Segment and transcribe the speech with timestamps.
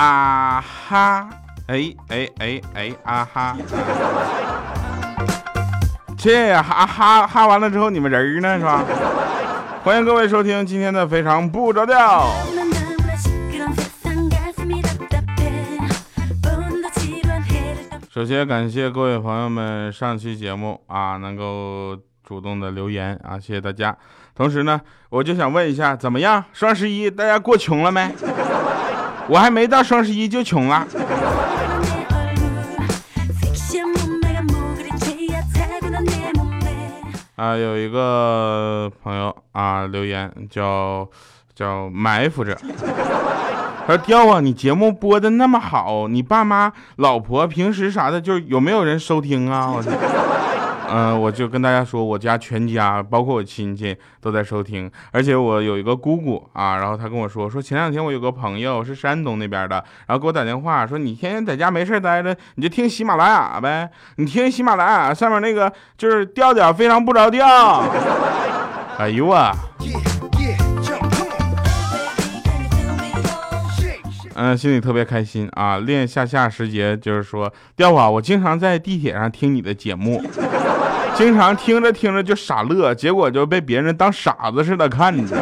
[0.00, 1.28] 啊哈，
[1.66, 3.54] 哎哎哎哎啊哈，
[6.16, 8.82] 这哈哈哈完了之后，你们人呢是吧？
[9.84, 12.30] 欢迎各位收听今天的非常不着调。
[18.10, 21.94] 首先感谢各位朋友们上期节目啊能够
[22.24, 23.94] 主动的留言啊，谢谢大家。
[24.34, 24.80] 同时呢，
[25.10, 26.42] 我就想问一下，怎么样？
[26.54, 28.10] 双十一大家过穷了没？
[29.30, 30.84] 我还没到双十一就穷了。
[37.36, 41.08] 啊，有一个朋友啊留言叫
[41.54, 42.54] 叫埋伏着。
[43.86, 49.82] 他说：“调啊，你节目播的那么好，你爸妈、老婆平时啥的，就有没有人收听啊？”我，
[50.92, 67.84] 嗯，我就跟大家说，我家全家，包括我亲戚都在收听，而且我有一个姑姑啊，然后她跟我说，说前两天我有个朋友是山东那边的，然后给我打电话说，你天天在家没事待着，你就听喜马拉雅呗，你听喜马拉雅上面那个就是调调非常不着调。
[68.98, 69.54] 哎呦啊！
[74.42, 75.76] 嗯，心里特别开心啊！
[75.78, 80.22] 练下下时节，就是说，调啊，我经常在地铁上听你的节目，
[81.20, 85.36] 经常听着听着就傻乐，结果就被别人当傻子似的看着。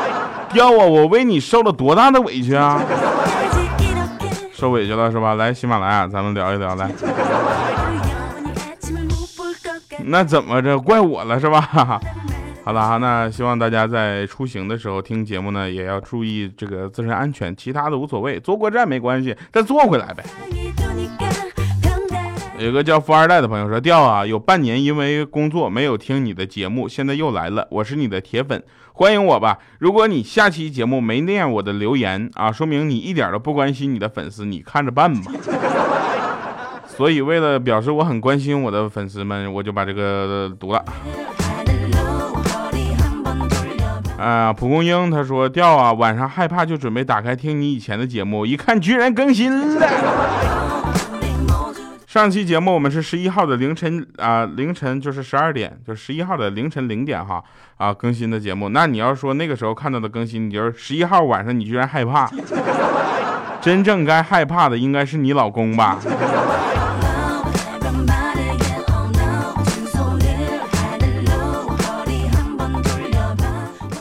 [0.48, 2.82] 调啊，我为你受了多大的委屈啊！
[4.54, 5.34] 受委屈了是吧？
[5.34, 6.90] 来喜马拉雅，咱们聊一聊来。
[10.02, 10.78] 那怎么着？
[10.78, 11.60] 怪我了是吧？
[12.64, 20.24] 好了哈，那希望大家在出行的时候听节目呢，也要注意这个自身安全，其他的无所谓，坐过站没关系，再坐回来呗。
[22.58, 28.60] 有个叫富二代的朋友说：“调啊，有半年因为工作没有听你的节目，现在又来了，我是你的铁粉，
[28.94, 29.58] 欢迎我吧。
[29.78, 35.30] 如果你下期节目没念我的留言啊，说明你一点都不关心你的粉丝，你看着办吧。
[36.88, 40.84] 所以为了表示我很关心我的粉丝们，我就把这个读了。”
[44.18, 50.67] 啊，蒲公英他说掉啊，晚上害怕就准备打开听你以前的节目，一看居然更新了。
[52.18, 57.40] 上期节目我们是十一号的凌晨啊，凌晨就是十二点，就十一号的凌晨零点哈
[57.76, 58.70] 啊更新的节目。
[58.70, 62.28] 那你要说那个时候看到的更新，你就是十一号晚上你居然害怕，
[63.60, 65.96] 真正该害怕的应该是你老公吧。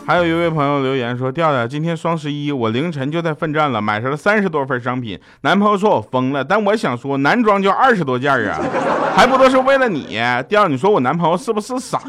[0.08, 5.20] 还有一位朋友留言说：“调调，今天双十一，我凌晨就在奋战了，买上了三十多份商品。
[5.42, 8.58] 男朋友说我疯了，但我想说，男装就二十多件啊，
[9.14, 10.18] 还不都是为了你？
[10.48, 12.02] 调，你说我男朋友是不是傻？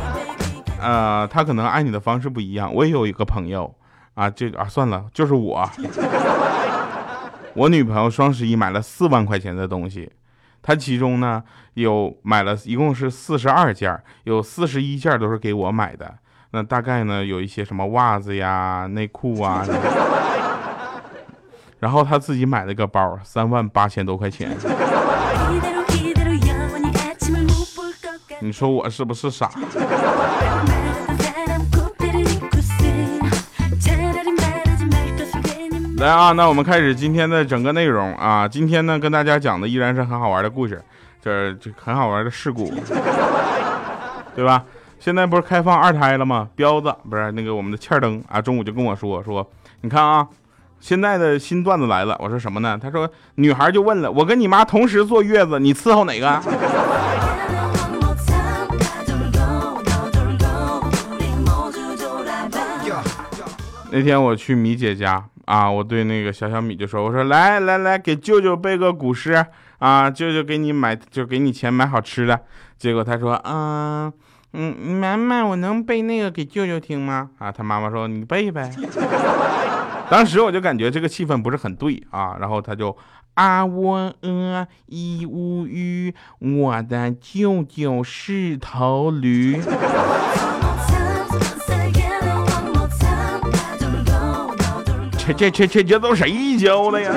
[0.78, 2.70] 呃，他可能爱你的方式不一样。
[2.74, 3.74] 我也有一个朋友
[4.12, 5.66] 啊，这啊算了，就是我。
[7.56, 10.10] 我女朋友双十一买了四万块钱的东西，
[10.60, 11.42] 她其中呢
[11.72, 16.16] 有买了一共是四十二件，有四十一件都是给我买的。”
[16.52, 19.66] 那大概呢，有一些什么袜子呀、内裤啊，
[21.80, 24.56] 然后他自己买了个包，三万八千多块钱。
[28.40, 29.50] 你说我是不是傻？
[35.98, 38.46] 来啊，那我们开始今天的整个内容啊。
[38.46, 40.80] 今天呢，跟大家讲的依然是很好玩的故事，
[41.22, 42.72] 这这很好玩的事故，
[44.34, 44.62] 对吧？
[44.98, 46.48] 现在不是开放二胎了吗？
[46.56, 49.48] 彪子不是那个我们的欠灯啊，中午就跟我说说，
[49.82, 50.26] 你看啊，
[50.80, 52.16] 现在的新段子来了。
[52.18, 52.76] 我说什么呢？
[52.80, 56.42] 他说女孩就问了，我跟你妈同时坐月子，你伺候哪个？
[63.92, 69.46] 那天我去米姐家啊，我对那个小小米就说，我说来来来，给舅舅背个古诗
[69.78, 72.40] 啊，舅舅给你买就给你钱买好吃的。
[72.76, 74.12] 结果他说，嗯。
[74.58, 77.28] 嗯，妈妈，我能背那个给舅舅听吗？
[77.38, 78.70] 啊，他妈妈说你背呗。
[80.08, 82.96] 当时我就感觉这个气氛不是很对啊，然后他就
[83.34, 89.60] 啊喔呃一乌鱼，我的舅舅是头驴。
[95.18, 97.12] 这这这这这都谁教的呀？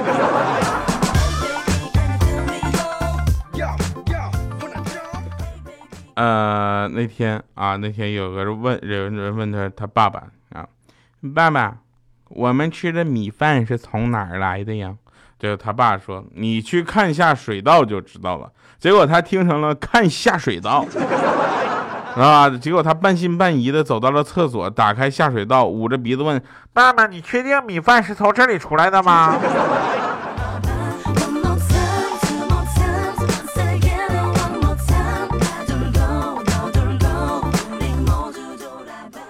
[6.20, 10.68] 呃，那天啊，那天有个人问，有人问他他爸爸啊，
[11.34, 11.78] 爸爸，
[12.28, 14.94] 我们吃的米饭是从哪儿来的呀？
[15.40, 18.52] 就他爸说，你去看下水道就知道了。
[18.78, 20.86] 结果他听成了看下水道，
[22.18, 22.50] 啊！
[22.50, 26.42] 结果他半信半疑的走到了厕所，打开下水道，捂着鼻子问
[26.74, 29.40] 爸爸：“你确定米饭是从这里出来的吗？”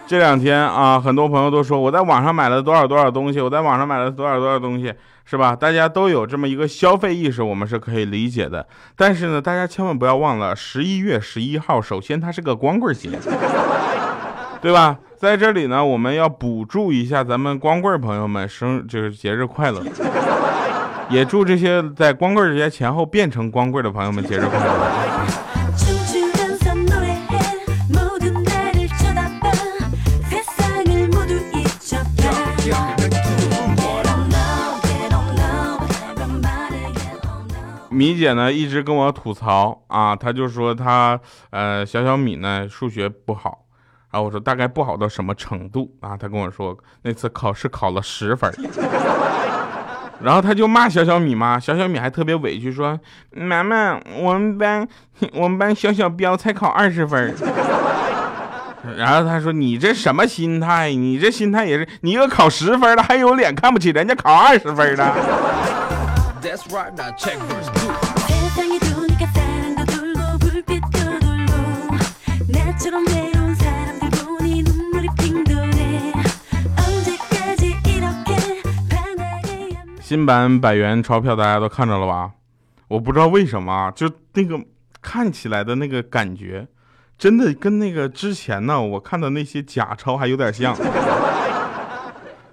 [0.09, 4.91] 这两天啊，很多朋友都说我在网上买了多少多少东西，我在网上买了多少多少东西，
[5.23, 5.55] 是吧？
[5.55, 8.65] 大家都有这么一个消费意识，我们是可以理解的。
[8.95, 13.11] 但是呢，大家千万不要忘了，十一月十一号，首先它是个光棍节，
[14.63, 14.97] 对吧？
[15.15, 19.79] 在这里呢，我们要补助一下咱们光棍朋友们生就是节日快乐，
[21.11, 25.48] 也祝这些在光棍节前后变成光棍的朋友们节日快乐。
[37.99, 41.19] 米姐呢一直跟我吐槽啊，她就说她
[41.49, 43.65] 呃小小米呢数学不好，
[44.09, 46.15] 然后我说大概不好到什么程度啊？
[46.15, 48.49] 她跟我说那次考试考了十分，
[50.23, 52.97] 然后她就骂小小米嘛，小小米还特别委屈说
[53.31, 54.87] 妈妈，我们班
[55.33, 57.35] 我们班小小彪才考二十分，
[58.95, 60.93] 然后她说你这什么心态？
[60.93, 65.13] 你这心态也是你一个考十分的还有脸看不起人家考二十分的？
[80.01, 82.31] 新版百元钞票大家都看着了吧？
[82.87, 84.59] 我不知道为什么，就那个
[85.01, 86.67] 看起来的那个感觉，
[87.17, 90.75] 真的跟那个之前呢我看的那些假钞还有点像。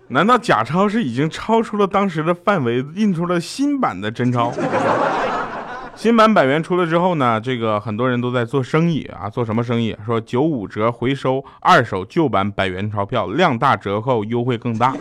[0.09, 4.53] 难道假钞是已经超出了当时的范围，印出了新版的真钞？
[5.97, 9.97] 新版百元出了之后呢，这个很多人都在做生意啊，做什么生意？
[10.05, 14.95] 说九五折回收二手旧版百元钞票，量大折扣，优惠更大。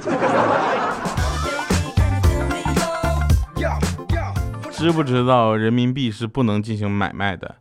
[4.71, 7.55] 知不知道人民币是不能进行买卖的？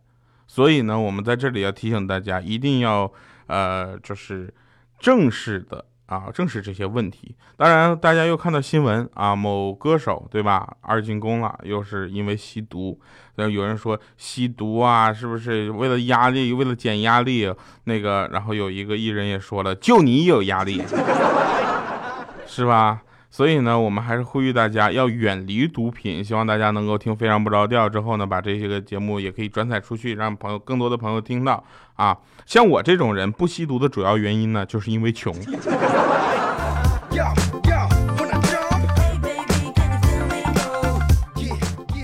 [0.47, 3.11] 所以呢，我们在这里要提醒大家，一定要
[3.47, 4.53] 呃，就是
[4.97, 5.85] 正式的。
[6.07, 7.35] 啊，正是这些问题。
[7.57, 12.99] 当然，大家又看到新闻啊，某歌手对吧，二进宫了，又是因为吸毒。
[13.37, 17.53] 那有人说吸毒啊，是不是为了压力，为了减压力？
[17.85, 20.83] 那个，然后有一个艺人也说了，就你有压力，
[22.45, 23.01] 是吧？
[23.35, 26.23] 所以呢，我们还是呼吁大家要远离毒品。
[26.23, 31.61] 希望大家能够听非常不着调之后呢，把这些个节目也可以转载出去，让朋友更多的朋友听到
[31.95, 32.17] 啊。
[32.45, 35.35] 像我这种人不吸毒的主要原因呢，就是因为穷。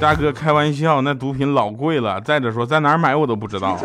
[0.01, 3.77] 大哥开玩笑，那毒品老贵了，再者说在哪儿买我都不知道，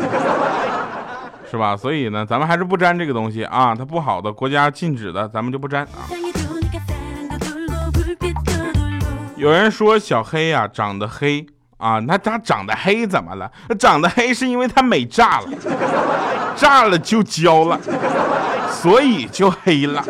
[1.48, 1.76] 是吧？
[1.76, 6.10] 所以呢，咱们还是不沾这个东西啊，它不好的，国家禁止的，咱们就不沾啊。
[9.36, 11.46] 有人说小黑呀长得黑
[11.76, 13.50] 啊，那他长得黑怎么了？
[13.78, 15.48] 长得黑是因为他美炸了，
[16.56, 17.78] 炸了就焦了，
[18.70, 20.02] 所以就黑了。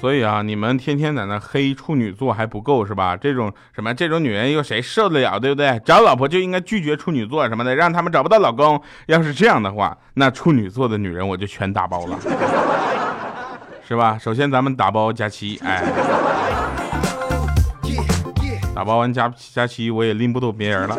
[0.00, 3.14] 所以啊，你们天天在那黑处女座还不够是吧？
[3.14, 5.78] 这种什么这种女人又谁受得了，对不对？
[5.84, 8.80] 找老婆就应该拒绝处女座什么的，让他们找不到老公。
[9.08, 12.18] 要是这样的话，那处女座的女人我就全打包了，
[13.86, 14.16] 是吧？
[14.18, 15.84] 首先咱们打包佳期，哎，
[18.74, 20.96] 打包完佳佳期，我也拎不动别人了。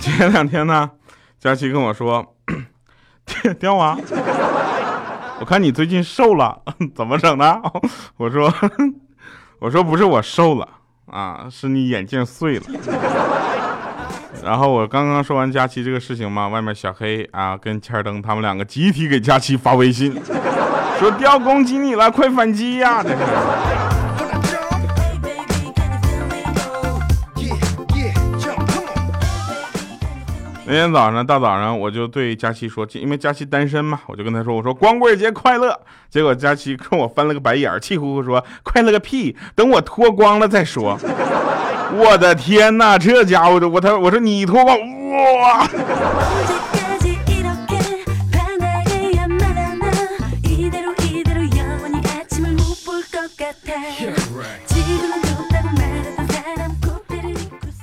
[0.00, 0.88] 前两天呢？
[1.40, 2.34] 佳琪跟我说
[3.60, 3.96] ：“刁啊，
[5.38, 6.60] 我看你最近瘦了，
[6.96, 7.62] 怎么整的？”
[8.18, 8.52] 我说
[9.60, 10.68] ：“我说不是我瘦了
[11.06, 12.64] 啊，是你眼镜碎了。”
[14.42, 20.12] 然后我刚刚说完佳琪这个事情嘛，外面小黑啊跟千灯他们两个集体给佳琪发微信，
[20.98, 23.16] 说：“刁攻击你了，快反击呀！”这是。
[30.70, 35.74] 那天早上大早上，我就对佳琪说，因为佳琪单身嘛，我就跟他说，我说光棍节快乐。
[36.10, 40.98] 结果佳琪跟我翻了个白眼，气呼呼说，快乐个屁，等我脱光了再说。
[41.96, 45.66] 我的天哪，这家伙的，我他我说你脱光哇。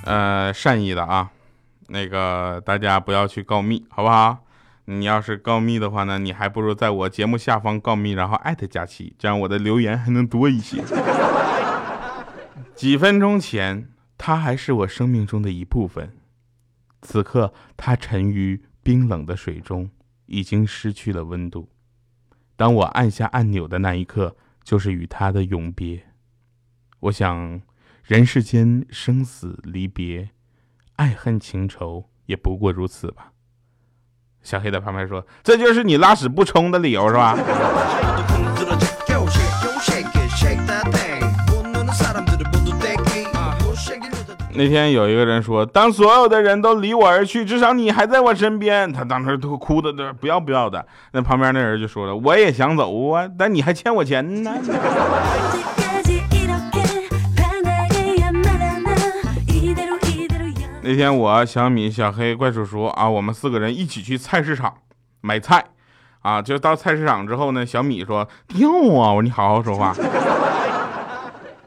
[0.05, 1.27] 呃，善意的啊，
[1.95, 4.45] 那个大家不要去告密，好不好？
[4.87, 10.83] 你要是告密的话呢，你还不如在我节目下方告密，然后艾特佳期，这样我的留言还能多一些。
[12.75, 16.11] 几分钟前，他还是我生命中的一部分，
[17.01, 19.89] 此刻他沉于冰冷的水中，
[20.25, 21.69] 已经失去了温度。
[22.57, 26.03] 当我按下按钮的那一刻，就是与他的永别。
[26.99, 27.61] 我想，
[28.03, 30.29] 人世间生死离别，
[30.95, 33.31] 爱恨情仇，也不过如此吧。
[34.41, 37.37] 小黑在旁边说：“这就是你拉屎不冲的理由是吧？”
[44.57, 50.87] 那天有一个人说：“当所有的人都离我而去，至少你还在我身边。”他当时都哭的都不要不要的。
[51.11, 54.53] 那旁边那人就说了：“我也想走啊，但你还欠我钱呢。”
[60.87, 64.71] 那天我小米、小黑、怪叔叔啊，我们四个人一起去菜市场
[65.21, 65.65] 买菜，
[66.21, 69.95] 啊，就到菜市场之后呢，小米说掉啊，我说你好好说话，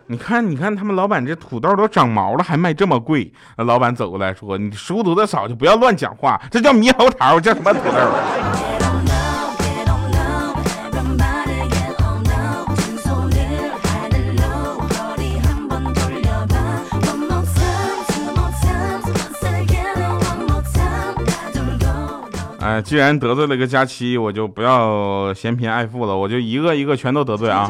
[0.07, 3.33] 你看你看他们老板这土豆都长毛了，还卖这么贵。
[3.57, 8.78] 那老板走过来说，你书读的少就不要乱讲话，这叫猕猴桃，叫什么土豆？
[22.69, 27.67] 哎，既然得罪了个佳期，我就不要嫌贫爱富了，我就一个一个全都得罪啊！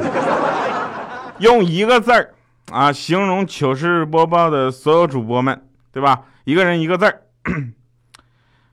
[1.38, 2.34] 用一个字儿
[2.72, 5.62] 啊形容糗事播报的所有主播们，
[5.92, 6.22] 对吧？
[6.42, 7.22] 一个人一个字儿，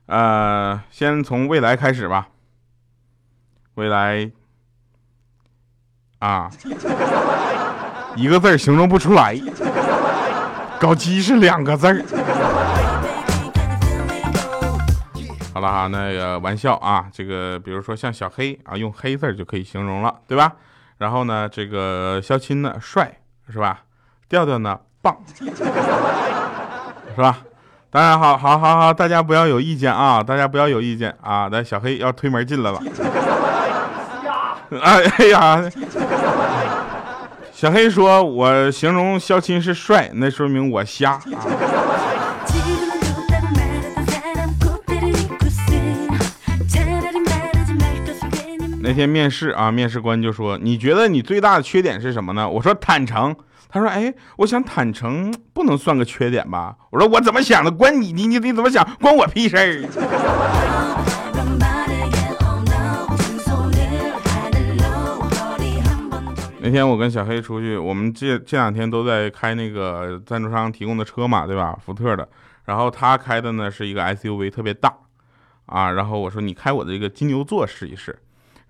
[0.06, 2.26] 呃，先从未来开始吧。
[3.74, 4.28] 未来
[6.18, 6.50] 啊，
[8.16, 9.40] 一个字儿形容不出来，
[10.80, 12.02] 搞基是两个字儿。
[15.56, 20.52] 好了哈，那个玩笑啊，这个比如说像小黑啊，用黑字就可以形容了，对吧？
[20.98, 23.10] 然后呢，这个肖钦呢帅
[23.50, 23.80] 是吧？
[24.28, 25.46] 调调呢棒是
[27.16, 27.38] 吧？
[27.88, 31.48] 当然好好好好，大家不要有意见啊，大家不要有意见啊。
[31.50, 32.78] 那小黑要推门进来了。
[34.82, 35.70] 哎哎呀，
[37.50, 41.22] 小黑说我形容肖钦是帅，那说明我瞎啊。
[48.88, 53.34] 那天面试啊，面试官就说：“你觉得你最大的缺点是什么呢？”我说：“坦诚。”
[53.68, 57.70] 他说：“哎，我想坦诚不能算个缺点吧？”我说：“我怎么想的？
[57.72, 58.88] 关你你你你怎么想？
[59.00, 59.82] 关我屁事儿。”
[66.62, 71.76] 那天我跟小黑出去，我们这这两天都在开那个赞助商提供的车嘛，对吧？
[71.84, 72.28] 福特的。
[72.66, 74.94] 然后他开的呢是一个 SUV，特别大
[75.66, 75.90] 啊。
[75.90, 78.16] 然后我说：“你开我的这个金牛座试一试。”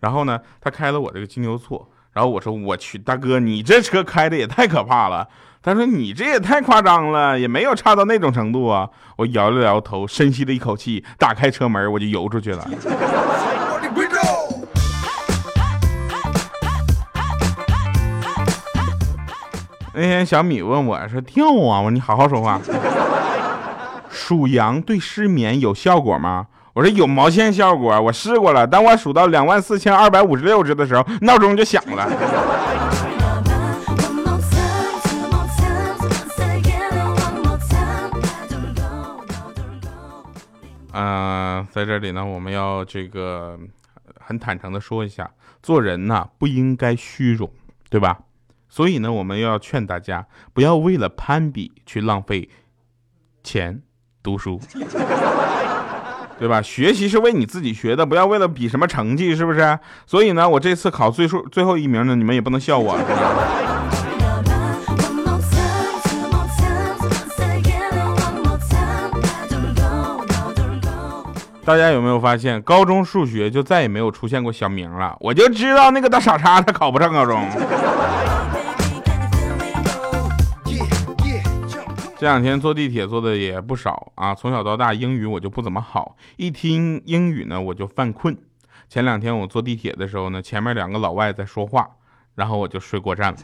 [0.01, 5.29] 然后呢，他开了我这个金牛座，然后我说我去，大哥，你这车开的也太可怕了。
[5.63, 8.89] 他说你这也太夸张了，也没有差到那种程度啊。
[9.17, 12.69] 我摇了摇头，深吸了一口气，打开车门，我就游出去了。
[19.93, 22.61] 那天小米问我说跳啊，我说你好好说话。
[24.11, 26.47] 数羊对失眠有效果吗？
[26.77, 28.67] 我说有毛线效果，我试过了。
[28.67, 32.07] 当我数到两万四千二百五十六只的时候，闹钟就响了。
[40.93, 43.59] 嗯，在这里呢，我们要这个
[44.21, 45.31] 很坦诚的说一下，
[45.63, 47.51] 做人呢不应该虚荣，
[47.89, 48.19] 对吧？
[48.69, 52.51] 所以呢，我们要劝大家不要为了攀比去浪费
[53.43, 53.81] 钱
[54.23, 54.61] 读书。
[56.39, 56.61] 对吧？
[56.61, 59.79] 学习是为你自己学的，不要为了比什么成绩，是不是？
[60.07, 62.99] 所以呢，我这次考最数最后一名呢，你们也不能笑我。
[71.65, 75.17] 大家有没有发现，高中数学就再也没有出现过小明了？
[75.19, 77.43] 我就知道那个大傻叉，他考不上高中。
[82.19, 88.35] 这两天坐地铁坐的也不少啊，从小到大英语我就不怎么好，一听英语呢我就犯困。
[88.89, 91.87] 前两天我坐地铁的时候呢，前面两个老外在说话，
[92.35, 93.39] 然后我就睡过站了。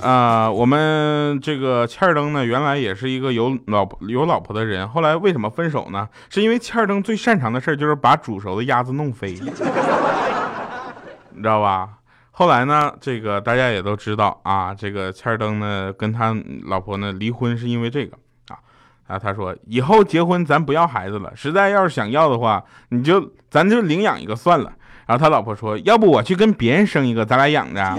[0.00, 6.08] 啊，我们这个欠儿登呢，原来也是一个有老婆有老婆的人，后来为什么分手呢？
[6.28, 9.34] 是因为欠儿登最擅长的事就是把煮熟的鸭子弄飞，
[11.30, 11.88] 你知道吧？
[12.32, 16.34] 后来呢，这个大家也都知道啊，这个欠儿登呢跟他
[16.64, 18.16] 老婆呢离婚是因为这个
[18.48, 18.58] 啊
[19.06, 24.72] 啊，他说以后结婚咱不要孩子了，实在要是想要的话，你就咱就领养一个算了。
[25.06, 27.98] 然后他老婆说，要不我去跟别人生一个，咱俩养着。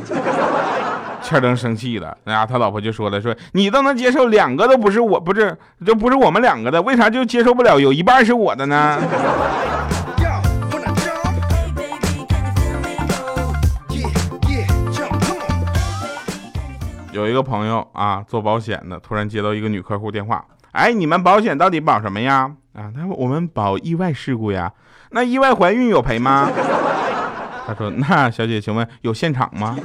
[1.22, 9.00] 欠登生气了，然后，他老婆就说了，说你都能接受两个都不是我，不是就不是我们两个的，为啥就接受不了有一半是我的呢？
[17.14, 22.52] 有一个朋友啊，做保险的，突然接到一个女客户电话，哎，你们保险到底保什么呀？
[22.74, 24.74] 啊，他我们保意外事故呀，
[25.12, 26.50] 那意外怀孕有赔吗？
[27.68, 29.78] 他说那小姐，请问有现场吗？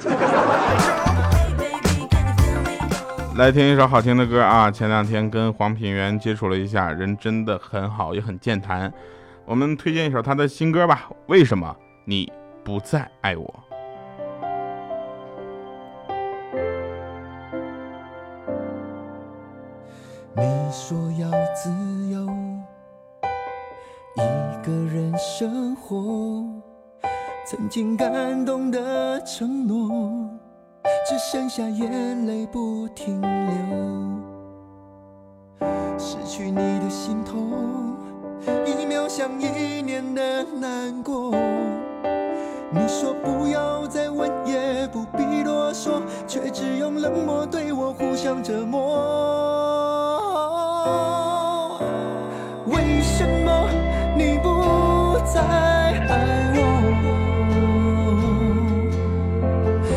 [3.37, 4.70] 来听一首好听的歌啊！
[4.70, 8.92] 前两天跟黄品源接触了一下，人真的很好，也很健谈。
[9.44, 11.08] 我们推荐一首他的新歌吧。
[11.26, 12.32] 为什么你
[12.64, 13.67] 不再爱我？
[20.80, 21.70] 说要自
[22.08, 22.25] 由，
[24.14, 26.44] 一个人生活，
[27.44, 30.30] 曾经感动的承诺。
[31.08, 33.28] 只剩下眼泪不停流，
[35.99, 37.97] 失去你的心痛，
[38.64, 41.32] 一秒像一年的难过。
[42.70, 49.67] 你说不要再问，也不必多说，却只用冷漠对我互相折磨。
[52.66, 53.68] 为什么
[54.16, 56.61] 你不再爱我？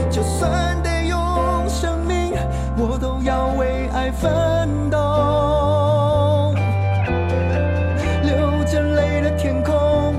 [0.10, 1.18] 就算得用
[1.70, 2.34] 生命，
[2.78, 4.12] 我都要为爱。
[4.12, 4.30] 奋
[4.92, 6.54] 斗，
[8.24, 10.14] 流着泪的天空，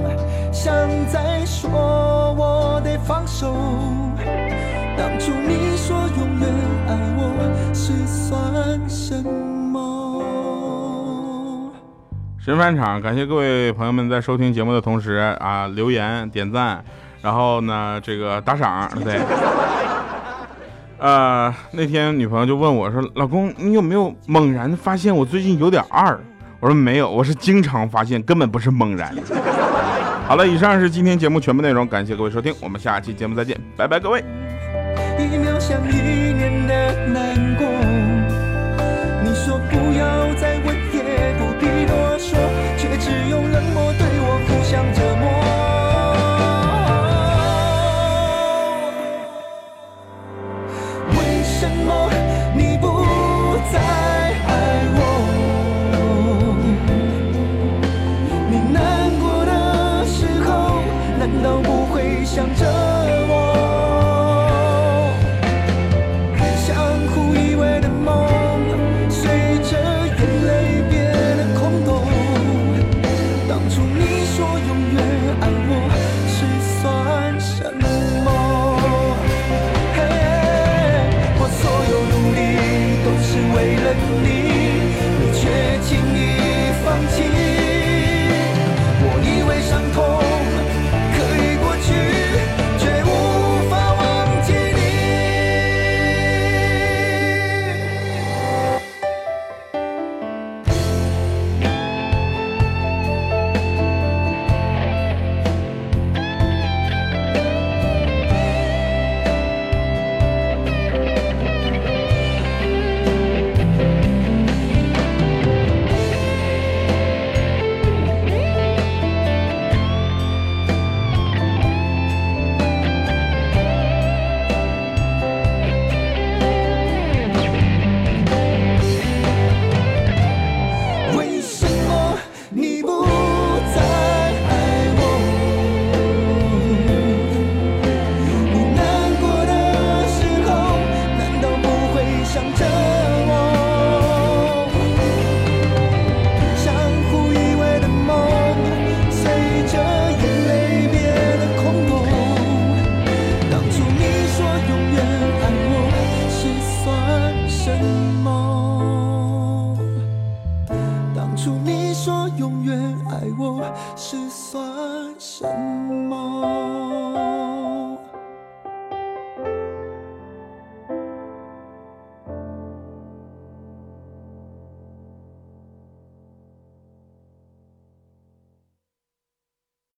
[0.50, 0.74] 像
[1.06, 3.81] 在说我得放手。
[12.52, 16.84] 神返场，感谢各位朋友们在收听节目的同时啊，留言点赞，
[17.22, 19.18] 然后呢，这个打赏，对。
[20.98, 26.20] 呃，那天女朋友就问我说：“老公，你有没有猛然发现我最近有点二？”
[26.60, 29.16] 我说：“没有，我是经常发现，根本不是猛然。”
[30.28, 34.22] 好了，以上是今天节目全部内容，感谢各位收听，我们下期节目再见，拜拜，各位。
[35.18, 37.66] 一一秒像年的难过。
[39.22, 40.81] 你说不要再问，
[42.22, 42.38] 说
[42.78, 45.24] 却只有冷漠对我互相折磨。
[51.10, 51.88] 为什么
[52.54, 52.84] 你不
[53.72, 53.74] 再
[54.46, 54.50] 爱
[54.94, 54.98] 我？
[58.48, 58.78] 你难
[59.18, 59.50] 过的
[60.06, 60.48] 时候
[61.18, 62.62] 难道不会想着